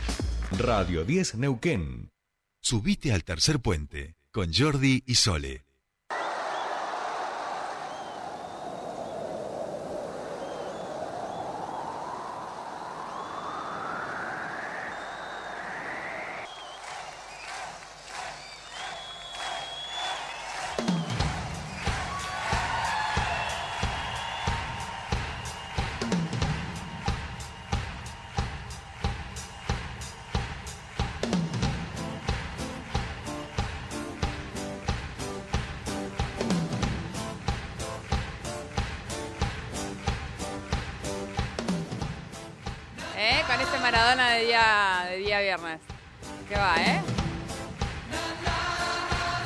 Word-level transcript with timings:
Radio 0.59 1.05
10 1.05 1.37
Neuquén. 1.37 2.11
Subite 2.61 3.13
al 3.13 3.23
tercer 3.23 3.61
puente 3.61 4.17
con 4.33 4.53
Jordi 4.53 5.05
y 5.07 5.15
Sole. 5.15 5.63
¿Eh? 43.25 43.45
Con 43.47 43.61
este 43.61 43.79
Maradona 43.79 44.31
de 44.31 44.47
día, 44.47 45.07
de 45.09 45.17
día 45.19 45.41
viernes. 45.41 45.79
¿Qué 46.49 46.57
va, 46.57 46.75
eh? 46.77 47.01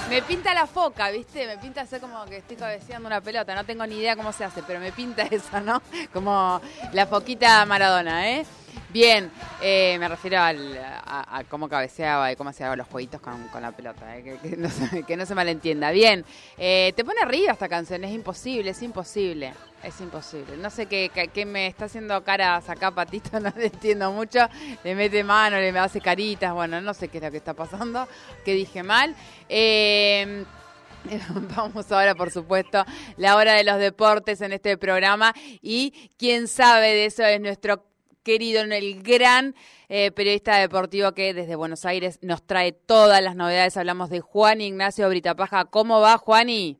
Me 0.08 0.22
pinta 0.22 0.55
la 0.55 0.66
foca, 0.66 1.10
¿viste? 1.10 1.46
Me 1.46 1.58
pinta 1.58 1.83
hacer 1.83 2.00
como 2.00 2.24
que 2.24 2.38
estoy 2.38 2.56
cabeceando 2.56 3.06
una 3.06 3.20
pelota. 3.20 3.55
No 3.55 3.64
tengo 3.64 3.86
ni 3.86 3.98
idea 3.98 4.16
cómo 4.16 4.33
se 4.33 4.44
hace, 4.44 4.62
pero 4.62 4.80
me 4.80 4.92
pinta 4.92 5.22
eso, 5.30 5.60
¿no? 5.60 5.83
Como 6.10 6.58
la 6.94 7.06
foquita 7.06 7.66
Maradona, 7.66 8.30
¿eh? 8.30 8.46
Bien, 8.97 9.30
eh, 9.61 9.98
me 10.00 10.08
refiero 10.08 10.41
al- 10.41 10.78
a, 10.78 11.44
cómo 11.50 11.69
cabeceaba 11.69 12.33
y 12.33 12.36
cómo 12.36 12.48
hacía 12.48 12.75
los 12.77 12.86
jueguitos 12.86 13.20
con, 13.20 13.47
la 13.61 13.70
pelota, 13.70 14.16
¿eh? 14.16 14.39
que, 14.41 14.56
no 14.56 14.70
se, 14.70 15.02
que. 15.02 15.92
Bien, 15.92 16.25
eh, 16.56 16.94
te 16.97 17.05
pone 17.05 17.20
arriba 17.20 17.52
esta 17.52 17.69
canción, 17.69 18.05
es 18.05 18.14
imposible, 18.14 18.70
es 18.70 18.80
imposible, 18.80 19.52
es 19.83 20.00
imposible. 20.00 20.56
No 20.56 20.70
sé 20.70 20.86
qué, 20.86 21.11
qué, 21.11 21.44
me 21.44 21.67
está 21.67 21.84
haciendo 21.84 22.24
caras 22.24 22.70
acá, 22.70 22.91
Patito, 22.91 23.39
no 23.41 23.52
le 23.55 23.67
entiendo 23.67 24.11
mucho. 24.12 24.39
Le 24.83 24.94
mete 24.94 25.22
mano, 25.22 25.58
le 25.58 25.78
hace 25.78 26.00
caritas, 26.00 26.55
bueno, 26.55 26.80
no 26.80 26.94
sé 26.94 27.08
qué 27.08 27.19
es 27.19 27.24
lo 27.24 27.30
que 27.30 27.36
está 27.36 27.52
pasando, 27.52 28.08
que 28.47 28.55
dije 28.55 28.83
mal. 28.83 29.14
Eh, 29.50 30.42
Vamos 31.55 31.92
ahora, 31.92 32.14
por 32.14 32.30
supuesto, 32.30 32.83
la 33.19 33.36
hora 33.36 33.52
de 33.52 33.62
los 33.62 33.78
deportes 33.78 34.41
en 34.41 34.55
este 34.55 34.78
programa 34.78 35.34
y 35.61 35.92
quien 36.17 36.48
sabe 36.48 36.94
de 36.94 37.05
eso 37.05 37.24
es 37.24 37.42
nuestro 37.42 37.84
querido, 38.27 38.60
el 38.62 39.02
gran 39.05 39.55
eh, 39.88 40.10
periodista 40.10 40.58
deportivo 40.58 41.12
que 41.12 41.32
desde 41.32 41.55
Buenos 41.55 41.84
Aires 41.84 42.19
nos 42.22 42.44
trae 42.44 42.72
todas 42.72 43.22
las 43.22 43.36
novedades. 43.36 43.77
Hablamos 43.77 44.10
de 44.10 44.20
Juan 44.20 44.60
Ignacio 44.60 45.08
Britapaja. 45.08 45.66
¿Cómo 45.66 46.00
va, 46.00 46.18
Juani? 46.18 46.77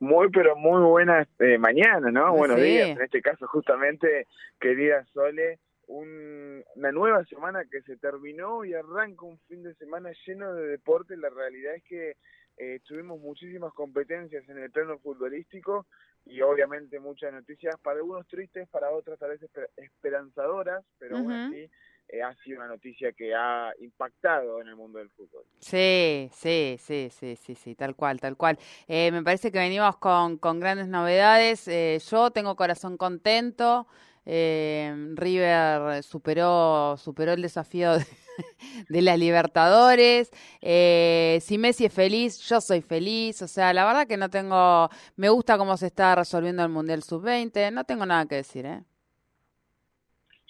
Muy, 0.00 0.30
pero 0.30 0.56
muy 0.56 0.80
buenas 0.82 1.28
eh, 1.40 1.58
mañanas, 1.58 2.10
¿no? 2.10 2.32
Buenos 2.34 2.56
días. 2.58 2.88
En 2.96 3.02
este 3.02 3.20
caso, 3.20 3.46
justamente, 3.48 4.26
querida 4.58 5.04
Sole, 5.12 5.58
un- 5.88 6.64
una 6.76 6.90
nueva 6.90 7.22
semana 7.26 7.64
que 7.70 7.82
se 7.82 7.98
terminó 7.98 8.64
y 8.64 8.72
arranca 8.72 9.26
un 9.26 9.38
fin 9.40 9.62
de 9.62 9.74
semana 9.74 10.10
lleno 10.26 10.54
de 10.54 10.68
deporte. 10.68 11.18
La 11.18 11.28
realidad 11.28 11.74
es 11.74 11.82
que 11.84 12.16
eh, 12.56 12.80
tuvimos 12.86 13.20
muchísimas 13.20 13.74
competencias 13.74 14.48
en 14.48 14.58
el 14.58 14.70
plano 14.70 14.98
futbolístico 15.00 15.86
y 16.26 16.40
obviamente 16.42 17.00
muchas 17.00 17.32
noticias, 17.32 17.76
para 17.82 17.98
algunos 17.98 18.26
tristes, 18.26 18.68
para 18.68 18.90
otros 18.90 19.18
tal 19.18 19.30
vez 19.30 19.40
esper- 19.42 19.70
esperanzadoras, 19.76 20.84
pero 20.98 21.16
aún 21.16 21.32
Ujú. 21.32 21.46
así 21.46 21.70
eh, 22.08 22.22
ha 22.22 22.34
sido 22.36 22.58
una 22.58 22.68
noticia 22.68 23.12
que 23.12 23.34
ha 23.34 23.72
impactado 23.80 24.60
en 24.60 24.68
el 24.68 24.76
mundo 24.76 24.98
del 24.98 25.10
fútbol. 25.10 25.44
Sí, 25.60 26.30
sí, 26.32 26.76
sí, 26.80 27.08
sí, 27.10 27.36
sí, 27.36 27.54
sí, 27.54 27.74
tal 27.74 27.94
cual, 27.96 28.20
tal 28.20 28.36
cual. 28.36 28.58
Eh, 28.86 29.10
me 29.12 29.22
parece 29.22 29.50
que 29.52 29.58
venimos 29.58 29.96
con, 29.98 30.38
con 30.38 30.60
grandes 30.60 30.88
novedades. 30.88 31.66
Eh, 31.68 31.98
yo 32.10 32.30
tengo 32.30 32.56
corazón 32.56 32.96
contento. 32.96 33.86
Eh, 34.24 34.94
River 35.14 36.02
superó, 36.02 36.96
superó 36.98 37.32
el 37.32 37.42
desafío 37.42 37.92
de, 37.98 38.04
de 38.88 39.02
las 39.02 39.18
Libertadores. 39.18 40.30
Eh, 40.60 41.38
si 41.40 41.58
Messi 41.58 41.86
es 41.86 41.92
feliz, 41.92 42.38
yo 42.48 42.60
soy 42.60 42.80
feliz. 42.80 43.42
O 43.42 43.48
sea, 43.48 43.72
la 43.72 43.84
verdad 43.84 44.06
que 44.06 44.16
no 44.16 44.30
tengo. 44.30 44.88
Me 45.16 45.28
gusta 45.28 45.58
cómo 45.58 45.76
se 45.76 45.86
está 45.86 46.14
resolviendo 46.14 46.62
el 46.62 46.68
Mundial 46.68 47.02
Sub-20. 47.02 47.72
No 47.72 47.84
tengo 47.84 48.06
nada 48.06 48.26
que 48.26 48.36
decir, 48.36 48.66
¿eh? 48.66 48.82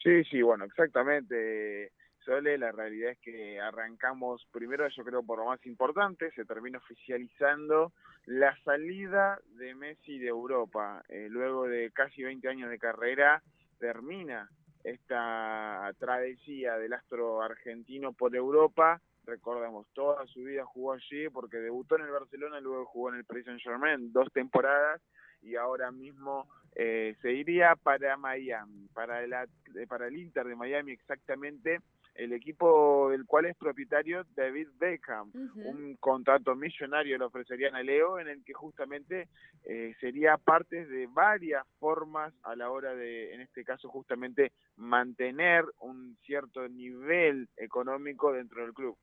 Sí, 0.02 0.24
sí, 0.24 0.42
bueno, 0.42 0.64
exactamente. 0.64 1.92
Sole, 2.24 2.58
la 2.58 2.72
realidad 2.72 3.12
es 3.12 3.18
que 3.20 3.58
arrancamos 3.58 4.46
primero, 4.52 4.86
yo 4.88 5.02
creo, 5.02 5.22
por 5.22 5.38
lo 5.38 5.46
más 5.46 5.64
importante, 5.64 6.30
se 6.32 6.44
termina 6.44 6.78
oficializando 6.78 7.92
la 8.26 8.54
salida 8.64 9.40
de 9.56 9.74
Messi 9.74 10.18
de 10.18 10.28
Europa. 10.28 11.02
Eh, 11.08 11.28
luego 11.30 11.66
de 11.66 11.90
casi 11.90 12.22
20 12.22 12.46
años 12.48 12.70
de 12.70 12.78
carrera, 12.78 13.42
termina 13.78 14.50
esta 14.90 15.90
travesía 15.98 16.76
del 16.78 16.92
astro 16.92 17.42
argentino 17.42 18.12
por 18.12 18.34
Europa. 18.34 19.00
Recordamos, 19.24 19.86
toda 19.92 20.26
su 20.26 20.40
vida 20.44 20.64
jugó 20.64 20.92
allí 20.94 21.28
porque 21.28 21.58
debutó 21.58 21.96
en 21.96 22.02
el 22.04 22.10
Barcelona, 22.10 22.60
luego 22.60 22.86
jugó 22.86 23.10
en 23.10 23.16
el 23.16 23.24
Paris 23.24 23.44
Saint 23.44 23.60
Germain 23.60 24.10
dos 24.12 24.32
temporadas 24.32 25.02
y 25.42 25.56
ahora 25.56 25.90
mismo 25.90 26.48
eh, 26.74 27.14
se 27.20 27.32
iría 27.32 27.76
para 27.76 28.16
Miami, 28.16 28.88
para 28.94 29.22
el, 29.22 29.32
At- 29.34 29.50
eh, 29.76 29.86
para 29.86 30.08
el 30.08 30.16
Inter 30.16 30.46
de 30.46 30.56
Miami 30.56 30.92
exactamente, 30.92 31.80
el 32.18 32.32
equipo 32.32 33.10
del 33.10 33.24
cual 33.24 33.46
es 33.46 33.56
propietario 33.56 34.26
David 34.34 34.68
Beckham. 34.76 35.30
Un 35.54 35.96
contrato 36.00 36.56
millonario 36.56 37.16
le 37.16 37.24
ofrecerían 37.24 37.76
a 37.76 37.82
Leo 37.82 38.18
en 38.18 38.28
el 38.28 38.44
que 38.44 38.52
justamente 38.52 39.28
eh, 39.64 39.94
sería 40.00 40.36
parte 40.36 40.84
de 40.84 41.06
varias 41.06 41.64
formas 41.78 42.34
a 42.42 42.56
la 42.56 42.70
hora 42.70 42.92
de, 42.94 43.32
en 43.34 43.40
este 43.40 43.64
caso 43.64 43.88
justamente, 43.88 44.50
mantener 44.76 45.64
un 45.78 46.18
cierto 46.26 46.68
nivel 46.68 47.48
económico 47.56 48.32
dentro 48.32 48.62
del 48.62 48.74
club. 48.74 48.98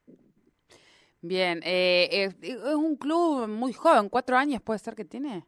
Bien, 1.22 1.62
eh, 1.64 2.09
es, 2.12 2.36
es 2.42 2.75
un 2.75 2.98
club 2.98 3.48
muy 3.48 3.72
joven, 3.72 4.09
cuatro 4.09 4.36
años 4.36 4.62
puede 4.62 4.80
ser 4.80 4.94
que 4.94 5.06
tiene. 5.06 5.46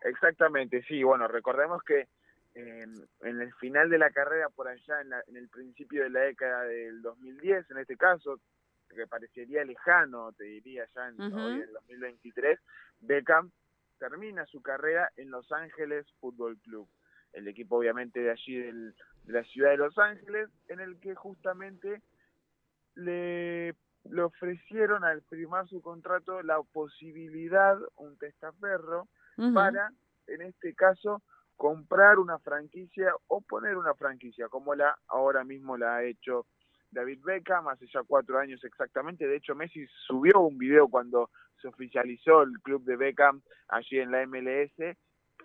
Exactamente, 0.00 0.82
sí. 0.88 1.02
Bueno, 1.02 1.28
recordemos 1.28 1.82
que 1.82 2.08
en, 2.54 2.94
en 3.20 3.40
el 3.40 3.52
final 3.54 3.88
de 3.90 3.98
la 3.98 4.10
carrera, 4.10 4.48
por 4.50 4.68
allá, 4.68 5.00
en, 5.00 5.10
la- 5.10 5.22
en 5.26 5.36
el 5.36 5.48
principio 5.48 6.02
de 6.02 6.10
la 6.10 6.20
década 6.20 6.64
del 6.64 7.00
2010, 7.02 7.70
en 7.70 7.78
este 7.78 7.96
caso, 7.96 8.40
que 8.88 9.06
parecería 9.06 9.64
lejano, 9.64 10.32
te 10.32 10.44
diría 10.44 10.84
ya 10.94 11.08
en, 11.08 11.20
Ujú. 11.20 11.38
hoy 11.40 11.54
en 11.54 11.60
el 11.62 11.72
2023, 11.74 12.58
Beckham 13.00 13.50
termina 13.98 14.46
su 14.46 14.62
carrera 14.62 15.10
en 15.16 15.30
Los 15.30 15.50
Ángeles 15.52 16.06
Fútbol 16.20 16.58
Club. 16.58 16.88
El 17.32 17.46
equipo, 17.46 17.76
obviamente, 17.76 18.20
de 18.20 18.30
allí 18.32 18.58
del- 18.58 18.94
de 19.24 19.32
la 19.32 19.44
ciudad 19.44 19.70
de 19.70 19.76
Los 19.76 19.96
Ángeles, 19.98 20.48
en 20.68 20.80
el 20.80 20.98
que 20.98 21.14
justamente 21.14 22.02
le, 22.96 23.74
le 24.04 24.22
ofrecieron 24.22 25.04
al 25.04 25.22
firmar 25.22 25.68
su 25.68 25.80
contrato 25.80 26.42
la 26.42 26.60
posibilidad, 26.72 27.78
un 27.96 28.16
testaferro, 28.18 29.08
para, 29.54 29.92
en 30.26 30.42
este 30.42 30.74
caso, 30.74 31.22
comprar 31.70 32.18
una 32.18 32.38
franquicia 32.38 33.12
o 33.26 33.42
poner 33.42 33.76
una 33.76 33.92
franquicia, 33.92 34.48
como 34.48 34.74
la 34.74 34.96
ahora 35.08 35.44
mismo 35.44 35.76
la 35.76 35.96
ha 35.96 36.04
hecho 36.04 36.46
David 36.90 37.20
Beckham 37.22 37.68
hace 37.68 37.86
ya 37.92 38.02
cuatro 38.02 38.38
años 38.38 38.64
exactamente. 38.64 39.26
De 39.26 39.36
hecho, 39.36 39.54
Messi 39.54 39.86
subió 40.06 40.40
un 40.40 40.56
video 40.56 40.88
cuando 40.88 41.28
se 41.60 41.68
oficializó 41.68 42.40
el 42.44 42.58
club 42.62 42.82
de 42.84 42.96
Beckham 42.96 43.42
allí 43.68 43.98
en 43.98 44.10
la 44.10 44.22
MLS, 44.26 44.96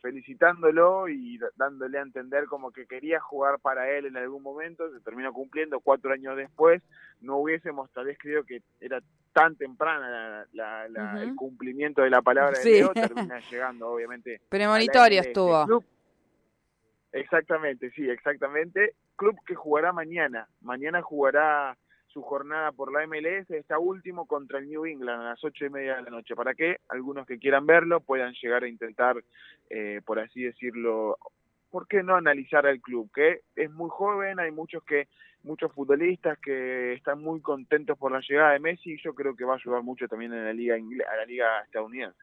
felicitándolo 0.01 1.09
y 1.09 1.37
dándole 1.57 1.99
a 1.99 2.03
entender 2.03 2.45
como 2.45 2.71
que 2.71 2.85
quería 2.87 3.19
jugar 3.19 3.59
para 3.59 3.89
él 3.89 4.05
en 4.05 4.15
algún 4.15 4.41
momento. 4.41 4.89
Se 4.93 5.01
terminó 5.01 5.33
cumpliendo 5.33 5.81
cuatro 5.81 6.13
años 6.13 6.37
después. 6.37 6.81
No 7.19 7.39
hubiésemos 7.39 7.91
tal 7.91 8.05
vez 8.05 8.17
creído 8.17 8.45
que 8.45 8.61
era 8.79 9.01
tan 9.33 9.57
temprana 9.57 10.09
la- 10.09 10.47
la- 10.53 10.87
la- 10.87 11.21
el 11.23 11.35
cumplimiento 11.35 12.01
de 12.03 12.09
la 12.09 12.21
palabra 12.21 12.57
de 12.57 12.63
Sí. 12.63 12.71
Leo. 12.71 12.93
Termina 12.93 13.39
llegando, 13.51 13.89
obviamente, 13.89 14.39
Premonitorio 14.47 15.19
estuvo. 15.19 15.65
Exactamente, 17.15 17.91
sí, 17.91 18.09
exactamente. 18.09 18.93
Club 19.15 19.37
que 19.47 19.55
jugará 19.55 19.93
mañana. 19.93 20.49
Mañana 20.61 21.01
jugará 21.01 21.77
su 22.07 22.21
jornada 22.21 22.71
por 22.73 22.91
la 22.91 23.05
MLS, 23.07 23.49
está 23.51 23.79
último 23.79 24.25
contra 24.25 24.59
el 24.59 24.67
New 24.67 24.85
England 24.85 25.21
a 25.21 25.29
las 25.29 25.43
ocho 25.43 25.65
y 25.65 25.69
media 25.69 25.95
de 25.95 26.03
la 26.03 26.09
noche, 26.09 26.35
para 26.35 26.53
que 26.53 26.77
algunos 26.89 27.25
que 27.25 27.39
quieran 27.39 27.65
verlo 27.65 28.01
puedan 28.01 28.33
llegar 28.41 28.63
a 28.63 28.67
intentar, 28.67 29.21
eh, 29.69 30.01
por 30.05 30.19
así 30.19 30.43
decirlo, 30.43 31.17
¿por 31.69 31.87
qué 31.87 32.03
no 32.03 32.15
analizar 32.15 32.65
al 32.67 32.81
club? 32.81 33.09
Que 33.13 33.41
es 33.55 33.71
muy 33.71 33.89
joven, 33.89 34.39
hay 34.39 34.51
muchos 34.51 34.83
que 34.83 35.07
muchos 35.43 35.71
futbolistas 35.71 36.37
que 36.39 36.93
están 36.93 37.21
muy 37.21 37.39
contentos 37.39 37.97
por 37.97 38.11
la 38.11 38.21
llegada 38.27 38.53
de 38.53 38.59
Messi 38.59 38.93
y 38.93 39.01
yo 39.01 39.13
creo 39.13 39.35
que 39.35 39.45
va 39.45 39.53
a 39.53 39.57
ayudar 39.57 39.83
mucho 39.83 40.07
también 40.07 40.33
en 40.33 40.43
la 40.43 40.53
liga 40.53 40.75
a 40.75 41.15
la 41.17 41.25
liga 41.25 41.61
estadounidense. 41.61 42.19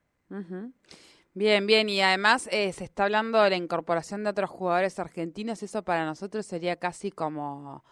Bien, 1.34 1.67
bien, 1.67 1.88
y 1.88 2.02
además 2.02 2.46
eh, 2.52 2.73
se 2.75 2.84
está 2.84 3.05
hablando 3.05 3.40
de 3.43 3.49
la 3.50 3.56
incorporación 3.56 4.23
de 4.23 4.31
otros 4.31 4.50
jugadores 4.50 4.99
argentinos, 4.99 5.62
eso 5.62 5.82
para 5.82 6.05
nosotros 6.05 6.44
sería 6.44 6.76
casi 6.76 7.11
como 7.11 7.82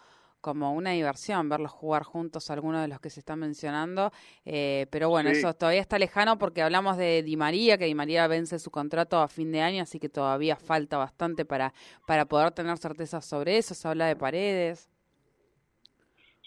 como 0.41 0.73
una 0.73 0.91
diversión 0.91 1.47
verlos 1.49 1.71
jugar 1.71 2.03
juntos 2.03 2.49
algunos 2.49 2.81
de 2.81 2.87
los 2.87 2.99
que 2.99 3.11
se 3.11 3.19
están 3.19 3.39
mencionando, 3.39 4.11
eh, 4.43 4.87
pero 4.89 5.07
bueno, 5.07 5.29
eso 5.29 5.53
todavía 5.53 5.81
está 5.81 5.99
lejano 5.99 6.39
porque 6.39 6.63
hablamos 6.63 6.97
de 6.97 7.21
Di 7.21 7.37
María, 7.37 7.77
que 7.77 7.85
Di 7.85 7.93
María 7.93 8.27
vence 8.27 8.57
su 8.57 8.71
contrato 8.71 9.19
a 9.21 9.27
fin 9.27 9.51
de 9.51 9.61
año, 9.61 9.83
así 9.83 9.99
que 9.99 10.09
todavía 10.09 10.55
falta 10.55 10.97
bastante 10.97 11.45
para, 11.45 11.73
para 12.07 12.25
poder 12.25 12.51
tener 12.51 12.75
certeza 12.79 13.21
sobre 13.21 13.57
eso, 13.59 13.75
se 13.75 13.87
habla 13.87 14.07
de 14.07 14.15
paredes. 14.15 14.89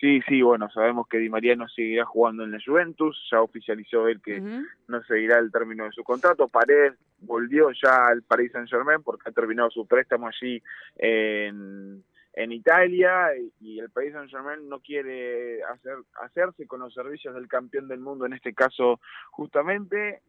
Sí, 0.05 0.21
sí, 0.29 0.43
bueno, 0.43 0.69
sabemos 0.69 1.09
que 1.09 1.17
Di 1.17 1.31
María 1.31 1.57
no 1.57 1.67
seguirá 1.67 2.05
jugando 2.05 2.45
en 2.45 2.51
la 2.51 2.59
Juventus, 2.63 3.17
ya 3.31 3.41
oficializó 3.41 4.07
él 4.07 4.21
que 4.21 4.39
no 4.39 5.03
seguirá 5.05 5.39
el 5.39 5.51
término 5.51 5.85
de 5.85 5.93
su 5.93 6.05
contrato. 6.05 6.47
Paredes 6.47 6.93
volvió 7.21 7.71
ya 7.83 8.09
al 8.09 8.23
Paris 8.23 8.53
Saint-Germain 8.53 9.03
porque 9.03 9.31
ha 9.31 9.33
terminado 9.33 9.71
su 9.71 9.87
préstamo 9.87 10.29
allí 10.29 10.63
en, 10.97 12.05
en 12.35 12.53
Italia 12.53 13.31
y 13.63 13.79
el 13.79 13.89
Paris 13.89 14.13
Saint-Germain 14.13 14.69
no 14.69 14.81
quiere 14.81 15.63
hacer, 15.63 15.97
hacerse 16.23 16.67
con 16.67 16.81
los 16.81 16.93
servicios 16.93 17.35
del 17.35 17.49
campeón 17.49 17.89
del 17.89 18.01
mundo, 18.01 18.27
en 18.27 18.35
este 18.35 18.53
caso 18.53 19.01
justamente, 19.31 20.21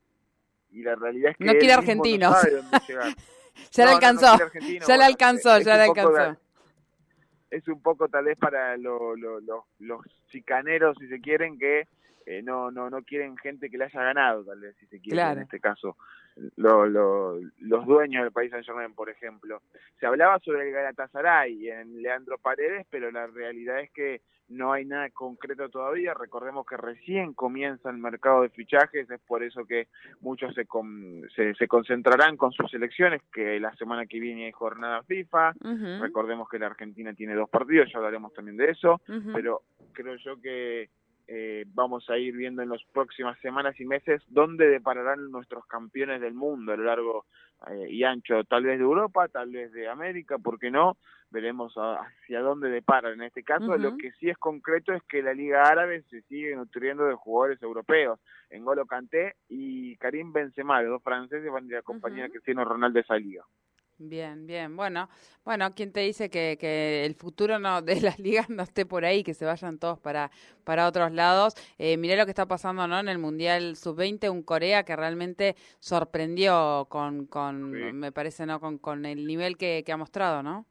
y 0.72 0.84
la 0.84 0.96
realidad 0.96 1.32
es 1.32 1.38
que... 1.38 1.44
No 1.44 1.52
quiere 1.52 1.74
argentinos. 1.74 2.34
ya 3.72 3.86
le 3.86 3.92
alcanzó, 3.92 4.38
ya 4.88 4.96
le 4.96 5.04
alcanzó, 5.04 5.60
ya 5.60 5.76
le 5.76 5.84
alcanzó 5.84 6.45
es 7.50 7.68
un 7.68 7.82
poco 7.82 8.08
tal 8.08 8.26
vez 8.26 8.38
para 8.38 8.78
los 8.78 9.18
chicaneros, 10.28 10.98
si 11.00 11.08
se 11.08 11.20
quieren, 11.20 11.58
que 11.58 11.88
eh, 12.26 12.42
no, 12.42 12.72
no, 12.72 12.90
no 12.90 13.04
quieren 13.04 13.38
gente 13.38 13.70
que 13.70 13.78
le 13.78 13.86
haya 13.86 14.02
ganado, 14.02 14.44
tal 14.44 14.60
vez, 14.60 14.76
si 14.78 14.88
se 14.88 15.00
quiere, 15.00 15.22
en 15.22 15.40
este 15.40 15.60
caso, 15.60 15.96
los 16.58 17.86
dueños 17.86 18.24
del 18.24 18.32
país 18.32 18.52
Saint 18.52 18.66
Germain, 18.66 18.94
por 18.94 19.10
ejemplo. 19.10 19.62
Se 20.00 20.06
hablaba 20.06 20.40
sobre 20.40 20.68
el 20.68 20.74
Galatasaray 20.74 21.70
en 21.70 22.02
Leandro 22.02 22.38
Paredes, 22.38 22.86
pero 22.90 23.12
la 23.12 23.28
realidad 23.28 23.80
es 23.80 23.92
que 23.92 24.22
no 24.48 24.74
hay 24.74 24.86
nada 24.86 25.10
concreto 25.12 25.70
todavía. 25.70 26.14
Recordemos 26.14 26.66
que 26.66 26.78
recién 26.78 27.34
comienza 27.34 27.90
el 27.90 27.98
mercado 27.98 28.42
de 28.42 28.50
fichajes, 28.50 29.10
es 29.10 29.22
por 29.22 29.44
eso 29.44 29.66
que 29.66 29.88
muchos 30.22 30.54
se, 30.54 31.54
se, 31.56 31.68
concentrarán 31.68 32.38
con 32.38 32.52
sus 32.52 32.74
elecciones, 32.74 33.22
que 33.34 33.60
la 33.60 33.76
semana 33.76 34.06
que 34.06 34.20
viene 34.20 34.46
hay 34.46 34.52
jornada 34.52 35.04
FIFA. 35.04 35.54
Recordemos 36.02 36.50
que 36.50 36.60
la 36.60 36.68
Argentina 36.68 37.14
tiene 37.14 37.34
dos 37.34 37.50
partidos, 37.50 37.90
ya 37.92 37.98
hablaremos 37.98 38.34
también 38.34 38.58
de 38.58 38.72
eso, 38.72 39.02
pero 39.34 39.62
creo 39.94 40.16
yo 40.18 40.40
que 40.42 40.90
eh, 41.28 41.66
vamos 41.74 42.10
a 42.10 42.18
ir 42.18 42.36
viendo 42.36 42.62
en 42.62 42.70
las 42.70 42.84
próximas 42.94 43.40
semanas 43.40 43.80
y 43.80 43.86
meses 43.86 44.22
dónde 44.28 44.68
depararán 44.68 45.32
nuestros 45.32 45.66
campeones 45.66 46.22
del 46.22 46.34
mundo 46.36 46.74
a 46.74 46.78
lo 46.78 46.84
largo 46.84 47.26
eh, 47.70 47.88
y 47.90 48.04
ancho, 48.04 48.44
tal 48.44 48.64
vez 48.64 48.78
de 48.78 48.84
Europa, 48.84 49.28
tal 49.28 49.50
vez 49.50 49.72
de 49.72 49.88
América, 49.88 50.38
¿por 50.38 50.60
qué 50.60 50.70
no? 50.70 50.98
Veremos 51.32 51.74
hacia 51.76 52.42
dónde 52.42 52.70
deparan. 52.70 53.14
En 53.14 53.24
este 53.24 53.44
caso, 53.44 53.78
lo 53.78 53.98
que 53.98 54.12
sí 54.14 54.30
es 54.30 54.38
concreto 54.38 54.94
es 54.94 55.02
que 55.04 55.24
la 55.24 55.34
Liga 55.34 55.64
Árabe 55.64 56.04
se 56.04 56.22
sigue 56.24 56.56
nutriendo 56.56 57.06
de 57.06 57.16
jugadores 57.16 57.62
europeos. 57.62 58.20
En 58.50 58.64
Golo 58.64 58.86
Kanté 58.86 59.36
y 59.50 59.98
Karim 59.98 60.32
Benzema, 60.32 60.82
los 60.82 60.92
dos 60.92 61.04
franceses, 61.04 61.52
van 61.52 61.66
a 61.66 61.68
ir 61.68 61.76
acompañar 61.78 62.28
a 62.28 62.30
Cristiano 62.30 62.64
Ronaldo 62.64 62.98
de 62.98 63.02
esa 63.02 63.18
liga. 63.18 63.44
Bien, 63.98 64.46
bien. 64.46 64.76
Bueno, 64.76 65.08
bueno, 65.46 65.74
¿quién 65.74 65.94
te 65.94 66.02
dice 66.02 66.30
que, 66.30 66.58
que 66.60 67.06
el 67.06 67.16
futuro 67.16 67.60
no 67.60 67.82
de 67.82 67.96
las 68.02 68.20
ligas 68.20 68.50
no 68.50 68.64
esté 68.64 68.86
por 68.86 69.06
ahí, 69.06 69.24
que 69.24 69.34
se 69.34 69.46
vayan 69.46 69.80
todos 69.80 70.00
para, 70.00 70.32
para 70.66 70.88
otros 70.88 71.14
lados? 71.14 71.54
Eh, 71.78 71.96
mirá 71.96 72.18
lo 72.18 72.26
que 72.26 72.32
está 72.32 72.46
pasando 72.46 72.88
¿no? 72.88 73.00
en 73.00 73.08
el 73.08 73.20
Mundial 73.20 73.78
Sub-20, 73.78 74.30
un 74.30 74.44
Corea 74.44 74.84
que 74.84 74.98
realmente 74.98 75.56
sorprendió 75.80 76.88
con, 76.90 77.26
con 77.28 77.72
me 77.72 78.12
parece, 78.12 78.46
¿no? 78.46 78.60
con, 78.60 78.80
con 78.80 79.06
el 79.06 79.26
nivel 79.26 79.58
que, 79.58 79.84
que 79.86 79.92
ha 79.94 79.98
mostrado, 79.98 80.44
¿no? 80.44 80.66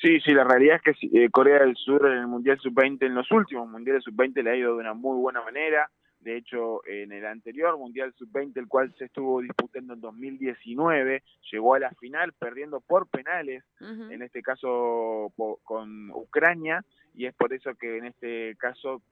Sí, 0.00 0.18
sí, 0.20 0.32
la 0.32 0.44
realidad 0.44 0.80
es 0.82 0.96
que 0.98 1.24
eh, 1.24 1.28
Corea 1.30 1.58
del 1.58 1.76
Sur 1.76 2.06
en 2.06 2.16
el 2.16 2.26
Mundial 2.26 2.58
Sub-20, 2.60 3.04
en 3.04 3.14
los 3.14 3.30
últimos 3.30 3.68
Mundiales 3.68 4.02
Sub-20 4.04 4.42
le 4.42 4.50
ha 4.50 4.56
ido 4.56 4.74
de 4.74 4.80
una 4.80 4.94
muy 4.94 5.18
buena 5.18 5.42
manera 5.42 5.90
de 6.20 6.36
hecho, 6.36 6.86
en 6.86 7.12
el 7.12 7.24
anterior 7.24 7.78
Mundial 7.78 8.12
Sub-20, 8.18 8.56
el 8.58 8.68
cual 8.68 8.94
se 8.98 9.06
estuvo 9.06 9.40
disputando 9.40 9.94
en 9.94 10.00
2019, 10.00 11.22
llegó 11.50 11.74
a 11.74 11.78
la 11.78 11.90
final 11.92 12.32
perdiendo 12.34 12.80
por 12.80 13.08
penales, 13.08 13.64
en 13.80 14.22
este 14.22 14.42
caso 14.42 15.32
con 15.64 16.10
Ucrania, 16.10 16.84
y 17.14 17.26
es 17.26 17.34
por 17.34 17.52
eso 17.52 17.74
que 17.74 17.96
en 17.96 18.06
este 18.06 18.54
caso 18.56 19.02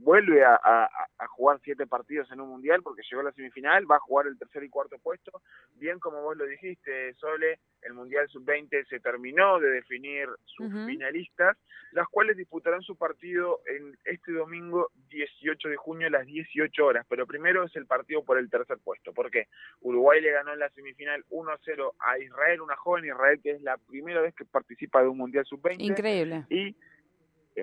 vuelve 0.00 0.44
a, 0.44 0.88
jugar 1.28 1.60
siete 1.62 1.86
partidos 1.86 2.30
en 2.32 2.40
un 2.40 2.48
mundial 2.48 2.82
porque 2.82 3.02
llegó 3.08 3.20
a 3.20 3.24
la 3.24 3.32
semifinal, 3.32 3.90
va 3.90 3.96
a 3.96 4.00
jugar 4.00 4.26
el 4.26 4.38
tercer 4.38 4.64
y 4.64 4.68
cuarto 4.68 4.98
puesto. 4.98 5.30
Bien 5.76 5.98
como 5.98 6.22
vos 6.22 6.36
lo 6.36 6.44
dijiste, 6.44 7.14
Sole, 7.14 7.60
el 7.82 7.94
mundial 7.94 8.28
sub-20 8.28 8.86
se 8.88 9.00
terminó 9.00 9.58
de 9.58 9.70
definir 9.70 10.28
sus 10.44 10.70
finalistas, 10.86 11.56
las 11.92 12.06
cuales 12.08 12.36
disputarán 12.36 12.82
su 12.82 12.96
partido 12.96 13.60
en 13.66 13.96
este 14.04 14.32
domingo 14.32 14.90
18 15.08 15.68
de 15.68 15.76
junio 15.76 16.08
a 16.08 16.10
las 16.10 16.26
18 16.26 16.84
horas. 16.84 17.06
Pero 17.08 17.26
primero 17.26 17.64
es 17.64 17.74
el 17.76 17.86
partido 17.86 18.22
por 18.22 18.38
el 18.38 18.50
tercer 18.50 18.78
puesto. 18.82 19.12
porque 19.12 19.48
Uruguay 19.80 20.20
le 20.20 20.32
ganó 20.32 20.52
en 20.52 20.58
la 20.58 20.70
semifinal 20.70 21.24
1-0 21.30 21.92
a 21.98 22.18
Israel, 22.18 22.60
una 22.60 22.76
joven 22.76 23.06
Israel 23.06 23.40
que 23.42 23.52
es 23.52 23.62
la 23.62 23.78
primera 23.78 24.20
vez 24.20 24.34
que 24.34 24.44
participa 24.44 25.02
de 25.02 25.08
un 25.08 25.18
mundial 25.18 25.44
sub-20. 25.46 25.80
Increíble. 25.80 26.44
Y 26.50 26.76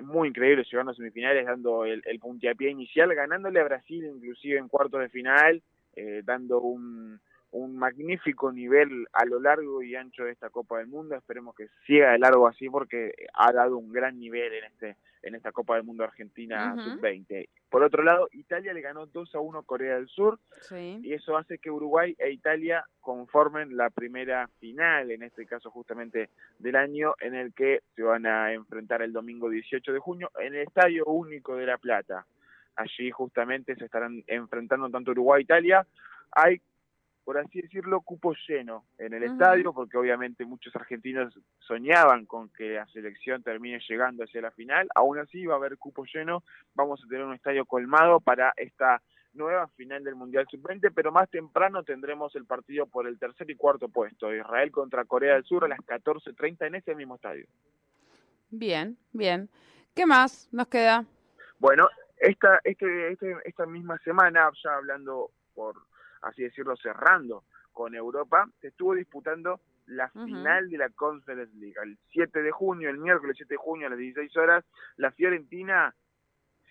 muy 0.02 0.28
increíble, 0.28 0.64
llegando 0.70 0.92
a 0.92 0.94
semifinales, 0.94 1.46
dando 1.46 1.84
el, 1.84 2.02
el 2.04 2.20
inicial, 2.70 3.14
ganándole 3.14 3.60
a 3.60 3.64
Brasil 3.64 4.04
inclusive 4.04 4.58
en 4.58 4.68
cuartos 4.68 5.00
de 5.00 5.08
final, 5.08 5.62
eh, 5.96 6.22
dando 6.24 6.60
un, 6.60 7.20
un 7.50 7.76
magnífico 7.76 8.52
nivel 8.52 9.06
a 9.12 9.24
lo 9.24 9.40
largo 9.40 9.82
y 9.82 9.94
ancho 9.94 10.24
de 10.24 10.32
esta 10.32 10.50
Copa 10.50 10.78
del 10.78 10.88
Mundo. 10.88 11.14
Esperemos 11.14 11.54
que 11.54 11.68
siga 11.86 12.12
de 12.12 12.18
largo 12.18 12.46
así 12.46 12.68
porque 12.68 13.12
ha 13.34 13.52
dado 13.52 13.78
un 13.78 13.92
gran 13.92 14.18
nivel 14.18 14.52
en 14.52 14.64
este 14.64 14.96
en 15.22 15.34
esta 15.34 15.52
Copa 15.52 15.74
del 15.74 15.84
Mundo 15.84 16.04
Argentina 16.04 16.74
sub-20. 16.76 17.48
Por 17.68 17.82
otro 17.82 18.02
lado, 18.02 18.28
Italia 18.32 18.72
le 18.72 18.80
ganó 18.80 19.06
2 19.06 19.34
a 19.34 19.40
1 19.40 19.62
Corea 19.64 19.96
del 19.96 20.08
Sur 20.08 20.38
y 20.70 21.12
eso 21.12 21.36
hace 21.36 21.58
que 21.58 21.70
Uruguay 21.70 22.14
e 22.18 22.30
Italia 22.30 22.84
conformen 23.00 23.76
la 23.76 23.90
primera 23.90 24.48
final, 24.60 25.10
en 25.10 25.22
este 25.22 25.46
caso 25.46 25.70
justamente 25.70 26.30
del 26.58 26.76
año, 26.76 27.14
en 27.20 27.34
el 27.34 27.52
que 27.52 27.80
se 27.94 28.02
van 28.02 28.26
a 28.26 28.52
enfrentar 28.52 29.02
el 29.02 29.12
domingo 29.12 29.50
18 29.50 29.92
de 29.92 29.98
junio 29.98 30.30
en 30.40 30.54
el 30.54 30.62
Estadio 30.62 31.04
Único 31.06 31.56
de 31.56 31.66
La 31.66 31.78
Plata. 31.78 32.26
Allí 32.76 33.10
justamente 33.10 33.74
se 33.74 33.86
estarán 33.86 34.22
enfrentando 34.26 34.88
tanto 34.88 35.10
Uruguay 35.10 35.40
e 35.40 35.42
Italia. 35.42 35.86
Hay 36.30 36.60
por 37.28 37.36
así 37.36 37.60
decirlo, 37.60 38.00
cupo 38.00 38.32
lleno 38.48 38.86
en 38.96 39.12
el 39.12 39.22
estadio, 39.22 39.74
porque 39.74 39.98
obviamente 39.98 40.46
muchos 40.46 40.74
argentinos 40.74 41.38
soñaban 41.58 42.24
con 42.24 42.48
que 42.48 42.70
la 42.70 42.86
selección 42.86 43.42
termine 43.42 43.78
llegando 43.86 44.24
hacia 44.24 44.40
la 44.40 44.50
final. 44.50 44.88
Aún 44.94 45.18
así 45.18 45.44
va 45.44 45.52
a 45.52 45.56
haber 45.58 45.76
cupo 45.76 46.06
lleno, 46.06 46.42
vamos 46.74 47.04
a 47.04 47.06
tener 47.06 47.26
un 47.26 47.34
estadio 47.34 47.66
colmado 47.66 48.18
para 48.20 48.54
esta 48.56 49.02
nueva 49.34 49.68
final 49.76 50.02
del 50.04 50.14
Mundial 50.14 50.46
Sub-20, 50.50 50.90
pero 50.94 51.12
más 51.12 51.28
temprano 51.28 51.82
tendremos 51.82 52.34
el 52.34 52.46
partido 52.46 52.86
por 52.86 53.06
el 53.06 53.18
tercer 53.18 53.50
y 53.50 53.56
cuarto 53.56 53.90
puesto, 53.90 54.34
Israel 54.34 54.70
contra 54.70 55.04
Corea 55.04 55.34
del 55.34 55.44
Sur 55.44 55.66
a 55.66 55.68
las 55.68 55.80
14.30 55.80 56.66
en 56.66 56.76
ese 56.76 56.94
mismo 56.94 57.16
estadio. 57.16 57.46
Bien, 58.48 58.96
bien. 59.12 59.50
¿Qué 59.94 60.06
más 60.06 60.48
nos 60.50 60.68
queda? 60.68 61.04
Bueno, 61.58 61.90
esta, 62.16 62.58
este, 62.64 63.12
este, 63.12 63.36
esta 63.44 63.66
misma 63.66 63.98
semana, 63.98 64.50
ya 64.64 64.76
hablando 64.76 65.30
por 65.54 65.76
así 66.22 66.42
decirlo, 66.42 66.76
cerrando 66.76 67.44
con 67.72 67.94
Europa, 67.94 68.48
se 68.60 68.68
estuvo 68.68 68.94
disputando 68.94 69.60
la 69.86 70.10
final 70.10 70.68
de 70.68 70.78
la 70.78 70.90
Conference 70.90 71.56
League. 71.56 71.76
El 71.82 71.96
7 72.12 72.42
de 72.42 72.50
junio, 72.50 72.90
el 72.90 72.98
miércoles 72.98 73.36
7 73.36 73.54
de 73.54 73.58
junio 73.58 73.86
a 73.86 73.90
las 73.90 73.98
16 73.98 74.36
horas, 74.36 74.64
la 74.96 75.10
Fiorentina 75.12 75.94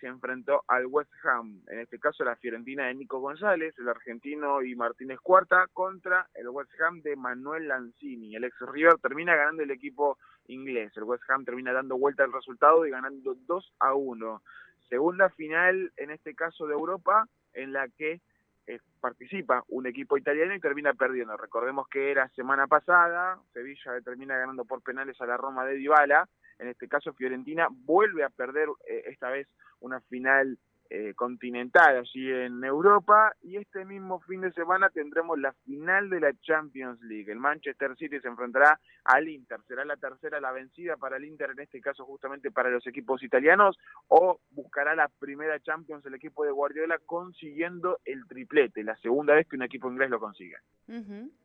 se 0.00 0.06
enfrentó 0.06 0.62
al 0.68 0.86
West 0.86 1.10
Ham, 1.24 1.62
en 1.68 1.80
este 1.80 1.98
caso 1.98 2.24
la 2.24 2.36
Fiorentina 2.36 2.86
de 2.86 2.94
Nico 2.94 3.18
González, 3.18 3.74
el 3.78 3.88
argentino 3.88 4.62
y 4.62 4.76
Martínez 4.76 5.18
Cuarta, 5.20 5.66
contra 5.72 6.28
el 6.34 6.48
West 6.48 6.70
Ham 6.80 7.00
de 7.02 7.16
Manuel 7.16 7.68
Lanzini. 7.68 8.36
El 8.36 8.44
ex 8.44 8.56
River 8.60 8.98
termina 9.02 9.34
ganando 9.34 9.62
el 9.62 9.70
equipo 9.70 10.18
inglés. 10.46 10.92
El 10.96 11.04
West 11.04 11.24
Ham 11.28 11.44
termina 11.44 11.72
dando 11.72 11.98
vuelta 11.98 12.24
al 12.24 12.32
resultado 12.32 12.86
y 12.86 12.90
ganando 12.90 13.34
2 13.34 13.74
a 13.80 13.94
1. 13.94 14.42
Segunda 14.88 15.28
final, 15.30 15.92
en 15.96 16.10
este 16.10 16.34
caso 16.34 16.66
de 16.66 16.74
Europa, 16.74 17.26
en 17.52 17.72
la 17.72 17.88
que 17.88 18.20
eh, 18.68 18.80
participa 19.00 19.64
un 19.68 19.86
equipo 19.86 20.18
italiano 20.18 20.54
y 20.54 20.60
termina 20.60 20.92
perdiendo. 20.92 21.36
Recordemos 21.36 21.88
que 21.88 22.10
era 22.10 22.28
semana 22.36 22.66
pasada, 22.66 23.38
Sevilla 23.54 23.98
termina 24.04 24.36
ganando 24.36 24.66
por 24.66 24.82
penales 24.82 25.18
a 25.20 25.26
la 25.26 25.38
Roma 25.38 25.64
de 25.64 25.76
Dybala, 25.76 26.28
en 26.58 26.68
este 26.68 26.86
caso 26.86 27.14
Fiorentina 27.14 27.68
vuelve 27.70 28.24
a 28.24 28.28
perder 28.28 28.68
eh, 28.86 29.04
esta 29.06 29.30
vez 29.30 29.48
una 29.80 30.00
final 30.02 30.58
eh, 30.90 31.12
continental 31.14 31.98
allí 31.98 32.30
en 32.30 32.64
Europa 32.64 33.34
y 33.42 33.56
este 33.56 33.84
mismo 33.84 34.20
fin 34.20 34.40
de 34.40 34.52
semana 34.52 34.88
tendremos 34.88 35.38
la 35.38 35.52
final 35.64 36.08
de 36.08 36.20
la 36.20 36.32
Champions 36.40 36.98
League. 37.02 37.30
El 37.30 37.38
Manchester 37.38 37.94
City 37.96 38.18
se 38.20 38.28
enfrentará 38.28 38.80
al 39.04 39.28
Inter. 39.28 39.60
Será 39.66 39.84
la 39.84 39.96
tercera 39.96 40.40
la 40.40 40.50
vencida 40.52 40.96
para 40.96 41.18
el 41.18 41.26
Inter, 41.26 41.50
en 41.50 41.60
este 41.60 41.80
caso 41.80 42.06
justamente 42.06 42.50
para 42.50 42.70
los 42.70 42.86
equipos 42.86 43.22
italianos, 43.22 43.78
o 44.08 44.40
buscará 44.50 44.94
la 44.94 45.08
primera 45.18 45.60
Champions 45.60 46.06
el 46.06 46.14
equipo 46.14 46.44
de 46.44 46.52
Guardiola 46.52 46.98
consiguiendo 47.04 47.98
el 48.06 48.26
triplete, 48.26 48.82
la 48.82 48.96
segunda 48.96 49.34
vez 49.34 49.46
que 49.46 49.56
un 49.56 49.64
equipo 49.64 49.90
inglés 49.90 50.08
lo 50.08 50.20
consigue. 50.20 50.56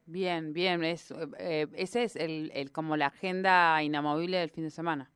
Bien, 0.06 0.54
bien. 0.54 0.84
Es, 0.86 1.14
eh, 1.38 1.68
ese 1.76 2.04
es 2.04 2.16
el, 2.16 2.50
el, 2.54 2.72
como 2.72 2.96
la 2.96 3.08
agenda 3.08 3.84
inamovible 3.84 4.38
del 4.38 4.52
fin 4.52 4.64
de 4.64 4.70
semana. 4.70 5.10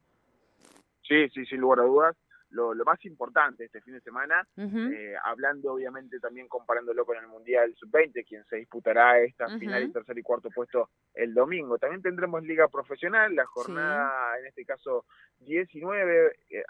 Sí, 1.04 1.30
sí, 1.30 1.46
sin 1.46 1.62
lugar 1.62 1.80
a 1.80 1.84
dudas 1.84 2.18
lo, 2.52 2.74
más 2.86 3.04
importante 3.06 3.66
este 3.66 3.82
fin 3.82 3.94
de 3.94 4.02
semana, 4.02 4.48
eh, 4.58 5.16
hablando 5.24 5.74
obviamente 5.74 6.20
también 6.20 6.48
comparándolo 6.48 7.06
con 7.06 7.18
el 7.18 7.28
Mundial 7.28 7.76
Sub-20, 7.76 8.26
quien 8.26 8.46
se 8.46 8.58
disputará 8.58 9.20
esta 9.20 9.48
final 9.58 9.84
y 9.84 9.92
tercer 9.92 10.18
y 10.18 10.24
cuarto 10.24 10.50
puesto 10.50 10.90
el 11.14 11.34
domingo. 11.34 11.78
También 11.78 12.02
tendremos 12.02 12.44
Liga 12.44 12.68
Profesional, 12.68 13.36
la 13.36 13.46
jornada, 13.46 14.40
en 14.40 14.48
este 14.48 14.66
caso 14.66 15.06
19, 15.40 16.36
eh, 16.50 16.64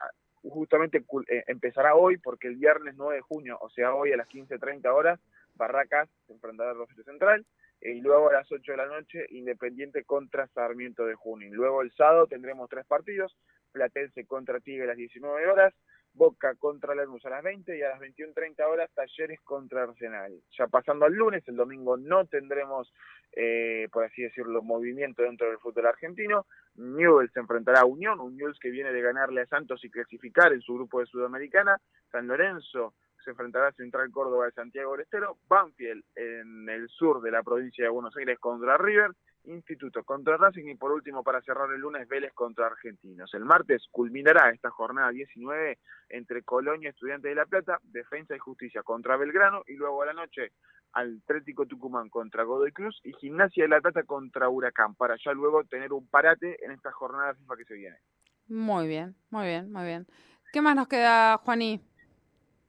justamente 0.44 1.04
eh, 1.28 1.44
empezará 1.48 1.96
hoy 1.96 2.18
porque 2.18 2.48
el 2.48 2.56
viernes 2.56 2.96
9 2.98 3.16
de 3.16 3.22
junio, 3.22 3.58
o 3.62 3.70
sea, 3.70 3.94
hoy 3.94 4.12
a 4.12 4.18
las 4.18 4.30
15.30 4.30 4.88
horas, 4.88 5.20
Barracas 5.56 6.10
se 6.26 6.34
enfrentará 6.34 6.72
al 6.72 6.78
Rosario 6.78 7.04
Central 7.04 7.46
y 7.82 8.02
luego 8.02 8.30
a 8.30 8.34
las 8.34 8.52
8 8.52 8.72
de 8.72 8.78
la 8.78 8.88
noche 8.88 9.26
Independiente 9.30 10.04
contra 10.04 10.48
Sarmiento 10.48 11.06
de 11.06 11.16
Junín. 11.16 11.54
Luego 11.54 11.82
el 11.82 11.92
sábado 11.92 12.28
tendremos 12.28 12.70
tres 12.70 12.86
partidos, 12.86 13.36
Platense 13.78 14.26
contra 14.26 14.60
Tigre 14.60 14.86
a 14.86 14.88
las 14.88 14.98
19 14.98 15.48
horas, 15.48 15.74
Boca 16.14 16.56
contra 16.56 16.96
Lanús 16.96 17.24
a 17.26 17.30
las 17.30 17.44
20 17.44 17.78
y 17.78 17.84
a 17.84 17.90
las 17.90 18.00
21.30 18.00 18.66
horas 18.66 18.90
Talleres 18.96 19.40
contra 19.42 19.84
Arsenal. 19.84 20.34
Ya 20.58 20.66
pasando 20.66 21.06
al 21.06 21.14
lunes, 21.14 21.48
el 21.48 21.56
domingo 21.56 21.96
no 21.96 22.26
tendremos, 22.26 22.92
eh, 23.34 23.88
por 23.92 24.04
así 24.04 24.24
decirlo, 24.24 24.64
movimiento 24.64 25.22
dentro 25.22 25.48
del 25.48 25.60
fútbol 25.60 25.86
argentino. 25.86 26.48
Newell's 26.74 27.32
se 27.34 27.40
enfrentará 27.40 27.82
a 27.82 27.86
Unión, 27.86 28.20
un 28.20 28.36
Newell's 28.36 28.58
que 28.60 28.72
viene 28.72 28.92
de 28.92 29.02
ganarle 29.02 29.42
a 29.42 29.46
Santos 29.46 29.86
y 29.86 29.92
clasificar 29.92 30.52
en 30.54 30.62
su 30.62 30.74
grupo 30.74 31.00
de 31.00 31.06
Sudamericana. 31.06 31.80
San 32.12 32.26
Lorenzo 32.26 32.96
se 33.24 33.30
enfrentará 33.30 33.68
a 33.68 33.74
Central 33.74 34.10
Córdoba 34.10 34.46
de 34.46 34.54
Santiago 34.54 34.94
del 34.94 35.02
Estero, 35.02 35.38
Banfield 35.48 36.04
en 36.16 36.68
el 36.68 36.90
sur 36.90 37.22
de 37.22 37.30
la 37.30 37.44
provincia 37.44 37.84
de 37.84 37.92
Buenos 37.92 38.18
Aires 38.18 38.40
contra 38.40 38.76
River, 38.78 39.12
Instituto 39.48 40.04
contra 40.04 40.38
Racing 40.38 40.68
y 40.68 40.76
por 40.76 40.92
último 40.92 41.24
para 41.24 41.42
cerrar 41.42 41.72
el 41.72 41.82
lunes 41.82 42.08
Vélez 42.08 42.34
contra 42.34 42.68
Argentinos. 42.68 43.34
El 43.34 43.46
martes 43.46 43.88
culminará 43.92 44.50
esta 44.52 44.70
jornada 44.70 45.10
19 45.10 45.80
entre 46.10 46.44
Colonia, 46.44 46.90
Estudiantes 46.90 47.30
de 47.30 47.36
La 47.36 47.46
Plata, 47.46 47.80
Defensa 47.84 48.36
y 48.36 48.40
Justicia 48.40 48.84
contra 48.84 49.18
Belgrano 49.18 49.64
y 49.68 49.74
luego 49.74 50.04
a 50.04 50.08
la 50.08 50.14
noche 50.14 50.52
Atlético 50.94 51.66
Tucumán 51.66 52.10
contra 52.10 52.44
Godoy 52.44 52.72
Cruz 52.72 53.00
y 53.04 53.14
Gimnasia 53.14 53.64
de 53.64 53.70
La 53.70 53.82
Plata 53.82 54.04
contra 54.04 54.50
Huracán 54.50 54.96
para 54.96 55.16
ya 55.24 55.32
luego 55.34 55.64
tener 55.64 55.94
un 55.94 56.08
parate 56.08 56.64
en 56.64 56.72
esta 56.72 56.92
jornada 56.92 57.34
FIFA 57.36 57.58
que 57.58 57.66
se 57.66 57.74
viene. 57.74 57.98
Muy 58.48 58.88
bien, 58.88 59.16
muy 59.30 59.46
bien, 59.46 59.72
muy 59.72 59.84
bien. 59.84 60.08
¿Qué 60.54 60.62
más 60.62 60.76
nos 60.76 60.88
queda, 60.88 61.38
Juaní? 61.38 61.82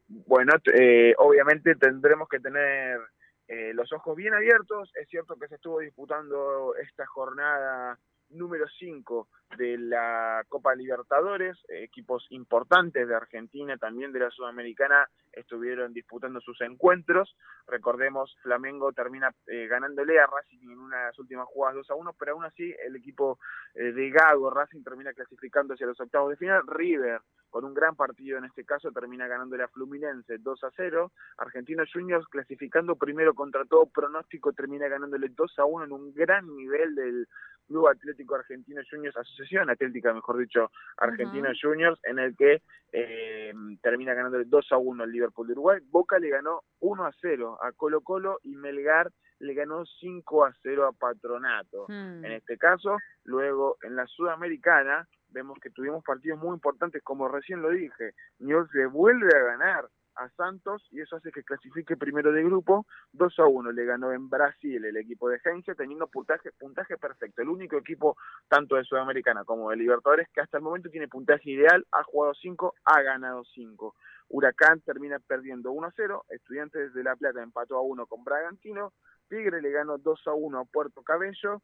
bueno, 0.09 0.55
eh, 0.75 1.15
obviamente 1.19 1.75
tendremos 1.75 2.29
que 2.29 2.41
tener 2.41 2.99
eh, 3.49 3.73
los 3.75 3.93
ojos 3.93 4.15
bien 4.17 4.35
abiertos. 4.35 4.91
Es 4.95 5.09
cierto 5.09 5.37
que 5.37 5.49
se 5.49 5.57
estuvo 5.57 5.81
disputando 5.81 6.75
esta 6.77 7.07
jornada 7.07 7.99
número 8.31 8.67
5 8.79 9.29
de 9.57 9.79
la 9.79 10.45
Copa 10.49 10.75
Libertadores, 10.75 11.57
equipos 11.69 12.27
importantes 12.31 13.09
de 13.09 13.15
Argentina, 13.15 13.77
también 13.79 14.13
de 14.13 14.21
la 14.21 14.31
Sudamericana, 14.31 15.09
estuvieron 15.33 15.93
disputando 15.93 16.41
sus 16.41 16.61
encuentros. 16.61 17.35
Recordemos, 17.67 18.37
Flamengo 18.43 18.93
termina 18.93 19.35
eh, 19.47 19.67
ganándole 19.67 20.19
a 20.19 20.27
Racing 20.27 20.71
en 20.71 20.79
unas 20.79 21.19
últimas 21.19 21.47
jugadas 21.47 21.77
2 21.77 21.91
a 21.91 21.95
1, 21.95 22.13
pero 22.19 22.33
aún 22.33 22.45
así 22.45 22.75
el 22.85 22.97
equipo 22.97 23.39
eh, 23.75 23.93
de 23.93 24.11
Gago, 24.11 24.51
Racing, 24.51 24.83
termina 24.83 25.13
clasificando 25.13 25.75
hacia 25.75 25.87
los 25.87 26.01
octavos 26.01 26.31
de 26.31 26.37
final. 26.37 26.63
River, 26.67 27.21
con 27.51 27.65
un 27.65 27.75
gran 27.75 27.97
partido 27.97 28.39
en 28.39 28.45
este 28.45 28.65
caso, 28.65 28.91
termina 28.93 29.27
ganándole 29.27 29.65
a 29.65 29.69
Fluminense 29.69 30.39
2 30.39 30.65
a 30.65 30.71
0. 30.77 31.13
Argentinos 31.39 31.91
Juniors 31.93 32.27
clasificando 32.29 32.97
primero 32.97 33.35
contra 33.35 33.65
todo 33.65 33.87
pronóstico, 33.87 34.53
termina 34.53 34.89
ganándole 34.89 35.29
2 35.31 35.59
a 35.59 35.65
1 35.65 35.85
en 35.85 35.93
un 35.93 36.13
gran 36.13 36.55
nivel 36.55 36.95
del 36.95 37.29
Club 37.69 37.87
Atlético 37.87 38.35
Argentino 38.35 38.81
Juniors, 38.91 39.17
Asociación 39.17 39.71
Atlética, 39.71 40.13
mejor 40.13 40.39
dicho, 40.39 40.71
Argentino 40.97 41.51
Juniors, 41.61 42.01
en 42.05 42.19
el 42.19 42.35
que 42.37 42.63
eh, 42.93 43.53
termina 43.83 44.15
ganando 44.15 44.43
2 44.43 44.73
a 44.73 44.79
1 44.79 45.05
al 45.05 45.13
Liverpool 45.13 45.47
de 45.47 45.53
Uruguay. 45.53 45.81
Boca 45.91 46.19
le 46.19 46.31
ganó 46.31 46.63
1 46.81 47.05
a 47.05 47.13
0 47.21 47.59
a 47.63 47.73
Colo 47.73 48.01
Colo 48.01 48.41
y 48.43 48.57
Melgar 48.57 49.11
le 49.41 49.55
ganó 49.55 49.85
5 49.85 50.45
a 50.45 50.53
0 50.63 50.87
a 50.87 50.93
Patronato. 50.93 51.85
Hmm. 51.89 52.25
En 52.25 52.33
este 52.33 52.57
caso, 52.57 52.97
luego 53.25 53.77
en 53.83 53.95
la 53.95 54.07
Sudamericana, 54.07 55.07
vemos 55.29 55.59
que 55.61 55.71
tuvimos 55.71 56.03
partidos 56.03 56.39
muy 56.41 56.55
importantes, 56.55 57.03
como 57.03 57.29
recién 57.29 57.63
lo 57.63 57.71
dije. 57.71 58.15
Newell's 58.39 58.71
se 58.73 58.87
vuelve 58.87 59.29
a 59.37 59.45
ganar 59.45 59.89
a 60.19 60.29
Santos 60.31 60.87
y 60.91 61.01
eso 61.01 61.17
hace 61.17 61.31
que 61.31 61.43
clasifique 61.43 61.97
primero 61.97 62.33
de 62.33 62.43
grupo. 62.43 62.87
2 63.13 63.39
a 63.39 63.47
1 63.47 63.73
le 63.73 63.85
ganó 63.85 64.13
en 64.13 64.29
Brasil 64.29 64.85
el 64.85 64.97
equipo 64.97 65.29
de 65.29 65.41
Heinze 65.45 65.75
teniendo 65.75 66.09
puntaje, 66.09 66.51
puntaje 66.53 66.97
perfecto. 66.99 67.43
El 67.43 67.49
único 67.49 67.77
equipo 67.77 68.17
tanto 68.49 68.77
de 68.77 68.85
Sudamericana 68.85 69.45
como 69.45 69.71
de 69.71 69.77
Libertadores 69.77 70.29
que 70.33 70.41
hasta 70.41 70.59
el 70.59 70.65
momento 70.65 70.91
tiene 70.91 71.09
puntaje 71.09 71.51
ideal, 71.51 71.87
ha 71.93 72.03
jugado 72.03 72.35
5, 72.35 72.75
ha 72.85 73.03
ganado 73.03 73.45
5. 73.45 73.95
Huracán 74.31 74.81
termina 74.83 75.19
perdiendo 75.21 75.71
1 75.73 75.87
a 75.87 75.93
0, 75.95 76.25
Estudiantes 76.29 76.93
de 76.93 77.03
La 77.03 77.17
Plata 77.17 77.43
empató 77.43 77.77
a 77.77 77.83
1 77.83 78.07
con 78.07 78.25
Bragantino, 78.25 78.93
Tigre 79.29 79.63
le 79.63 79.71
ganó 79.71 79.99
2 79.99 80.27
a 80.27 80.35
1 80.35 80.59
a 80.59 80.65
Puerto 80.65 81.03
Cabello, 81.03 81.63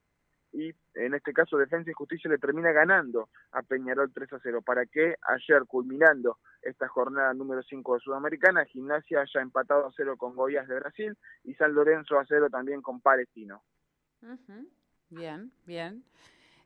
y 0.54 0.72
en 0.94 1.14
este 1.14 1.32
caso 1.32 1.58
Defensa 1.58 1.90
y 1.90 1.94
Justicia 1.94 2.30
le 2.30 2.38
termina 2.38 2.70
ganando 2.70 3.28
a 3.50 3.62
Peñarol 3.62 4.12
3 4.12 4.32
a 4.34 4.38
0, 4.40 4.62
para 4.62 4.86
que 4.86 5.16
ayer 5.22 5.64
culminando 5.66 6.38
esta 6.62 6.86
jornada 6.86 7.34
número 7.34 7.62
5 7.62 7.94
de 7.94 8.00
Sudamericana, 8.00 8.64
Gimnasia 8.64 9.22
haya 9.22 9.40
empatado 9.40 9.86
a 9.86 9.92
0 9.96 10.16
con 10.16 10.36
Goiás 10.36 10.68
de 10.68 10.78
Brasil 10.78 11.18
y 11.42 11.54
San 11.54 11.74
Lorenzo 11.74 12.18
a 12.18 12.24
0 12.26 12.48
también 12.50 12.82
con 12.82 13.00
Palestino. 13.00 13.62
Bien, 15.10 15.50
bien. 15.66 16.04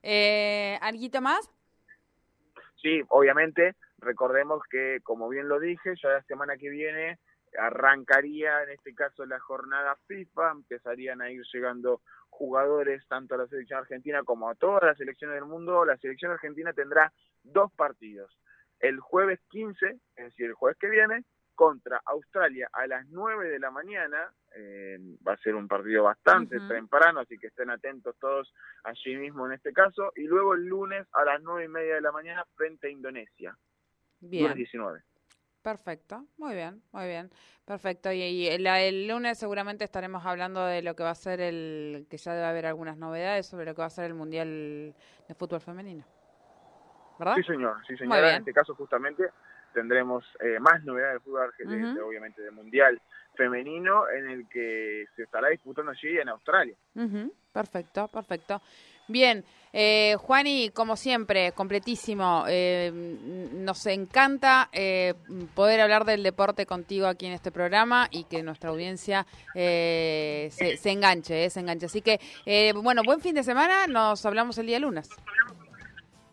Eh, 0.02 0.78
¿Alguito 0.82 1.22
más? 1.22 1.50
Sí, 2.82 3.02
obviamente, 3.08 3.74
recordemos 3.98 4.62
que, 4.70 5.00
como 5.02 5.28
bien 5.28 5.48
lo 5.48 5.58
dije, 5.58 5.94
ya 6.00 6.10
la 6.10 6.22
semana 6.24 6.56
que 6.56 6.68
viene 6.68 7.18
arrancaría 7.58 8.62
en 8.62 8.70
este 8.70 8.94
caso 8.94 9.24
la 9.24 9.40
jornada 9.40 9.96
FIFA, 10.06 10.50
empezarían 10.52 11.22
a 11.22 11.30
ir 11.30 11.42
llegando 11.52 12.02
jugadores 12.38 13.04
tanto 13.08 13.34
a 13.34 13.38
la 13.38 13.48
selección 13.48 13.80
argentina 13.80 14.22
como 14.22 14.48
a 14.48 14.54
todas 14.54 14.84
las 14.84 14.96
selecciones 14.96 15.34
del 15.34 15.44
mundo. 15.44 15.84
La 15.84 15.96
selección 15.96 16.30
argentina 16.30 16.72
tendrá 16.72 17.12
dos 17.42 17.72
partidos. 17.72 18.38
El 18.78 19.00
jueves 19.00 19.40
15, 19.48 19.86
es 20.16 20.24
decir, 20.24 20.46
el 20.46 20.54
jueves 20.54 20.78
que 20.78 20.88
viene, 20.88 21.24
contra 21.56 22.00
Australia 22.06 22.70
a 22.72 22.86
las 22.86 23.08
9 23.08 23.48
de 23.48 23.58
la 23.58 23.72
mañana. 23.72 24.32
Eh, 24.54 24.98
va 25.26 25.32
a 25.32 25.38
ser 25.38 25.56
un 25.56 25.66
partido 25.66 26.04
bastante 26.04 26.60
temprano, 26.60 27.20
así 27.20 27.36
que 27.36 27.48
estén 27.48 27.70
atentos 27.70 28.16
todos 28.20 28.54
allí 28.84 29.16
mismo 29.16 29.44
en 29.46 29.54
este 29.54 29.72
caso. 29.72 30.12
Y 30.14 30.22
luego 30.22 30.54
el 30.54 30.64
lunes 30.66 31.08
a 31.12 31.24
las 31.24 31.42
9 31.42 31.64
y 31.64 31.68
media 31.68 31.96
de 31.96 32.00
la 32.00 32.12
mañana 32.12 32.44
frente 32.54 32.86
a 32.86 32.90
Indonesia. 32.90 33.58
Bien. 34.20 34.44
Lunes 34.44 34.56
19. 34.58 35.02
Perfecto, 35.68 36.24
muy 36.38 36.54
bien, 36.54 36.80
muy 36.92 37.06
bien, 37.06 37.28
perfecto. 37.66 38.10
Y, 38.10 38.48
el, 38.48 39.06
lunes 39.06 39.38
seguramente 39.38 39.84
estaremos 39.84 40.24
hablando 40.24 40.64
de 40.64 40.80
lo 40.80 40.96
que 40.96 41.02
va 41.02 41.10
a 41.10 41.14
ser 41.14 41.42
el, 41.42 42.06
que 42.08 42.16
ya 42.16 42.32
debe 42.32 42.46
haber 42.46 42.64
algunas 42.64 42.96
novedades 42.96 43.46
sobre 43.46 43.66
lo 43.66 43.74
que 43.74 43.82
va 43.82 43.88
a 43.88 43.90
ser 43.90 44.06
el 44.06 44.14
Mundial 44.14 44.94
de 45.28 45.34
Fútbol 45.34 45.60
Femenino. 45.60 46.06
¿Verdad? 47.18 47.34
Sí, 47.36 47.42
señor, 47.42 47.76
sí, 47.86 47.98
señor. 47.98 48.16
En 48.16 48.36
este 48.36 48.54
caso 48.54 48.74
justamente 48.76 49.24
tendremos 49.74 50.24
eh, 50.40 50.58
más 50.58 50.82
novedades 50.84 51.16
de 51.16 51.20
fútbol, 51.20 51.42
argentino, 51.42 52.06
obviamente 52.06 52.40
de 52.40 52.50
Mundial 52.50 52.98
Femenino, 53.34 54.08
en 54.08 54.30
el 54.30 54.48
que 54.48 55.04
se 55.16 55.24
estará 55.24 55.48
disputando 55.48 55.90
allí 55.90 56.16
en 56.16 56.30
Australia. 56.30 56.76
Perfecto, 57.52 58.08
perfecto. 58.08 58.62
Bien, 59.08 59.44
eh, 59.72 60.16
Juani, 60.20 60.70
como 60.70 60.96
siempre, 60.96 61.52
completísimo. 61.52 62.44
Eh, 62.48 62.90
nos 63.52 63.86
encanta 63.86 64.68
eh, 64.72 65.14
poder 65.54 65.80
hablar 65.80 66.04
del 66.04 66.22
deporte 66.22 66.66
contigo 66.66 67.06
aquí 67.06 67.26
en 67.26 67.32
este 67.32 67.50
programa 67.50 68.08
y 68.10 68.24
que 68.24 68.42
nuestra 68.42 68.70
audiencia 68.70 69.26
eh, 69.54 70.48
se, 70.52 70.76
se, 70.76 70.90
enganche, 70.90 71.48
se 71.50 71.60
enganche. 71.60 71.86
Así 71.86 72.02
que, 72.02 72.20
bueno, 72.82 73.02
buen 73.04 73.20
fin 73.20 73.34
de 73.34 73.42
semana. 73.42 73.86
Nos 73.86 74.24
hablamos 74.26 74.58
el 74.58 74.66
día 74.66 74.78
lunes. 74.78 75.08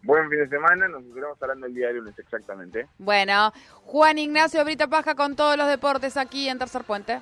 Buen 0.03 0.29
fin 0.29 0.37
de 0.37 0.49
semana, 0.49 0.87
nos 0.87 1.03
estaremos 1.03 1.41
hablando 1.41 1.65
el 1.65 1.73
día 1.73 1.89
lunes, 1.91 2.13
exactamente. 2.19 2.87
Bueno, 2.99 3.51
Juan 3.85 4.19
Ignacio 4.19 4.63
Brita 4.63 4.85
Paja 4.85 5.15
con 5.15 5.35
todos 5.35 5.57
los 5.57 5.67
deportes 5.67 6.15
aquí 6.15 6.47
en 6.47 6.59
Tercer 6.59 6.83
Puente. 6.83 7.21